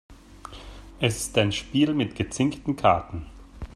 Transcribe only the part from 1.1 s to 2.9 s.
ist ein Spiel mit gezinkten